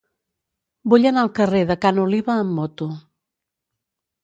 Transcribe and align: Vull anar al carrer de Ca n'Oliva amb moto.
Vull 0.93 1.05
anar 1.09 1.25
al 1.25 1.29
carrer 1.41 1.61
de 1.73 1.77
Ca 1.85 1.93
n'Oliva 1.99 2.39
amb 2.39 2.59
moto. 2.63 2.91